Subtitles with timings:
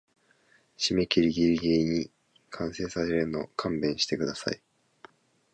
[0.79, 2.11] 締切ギリギリに
[2.49, 4.59] 完成させるの勘弁してください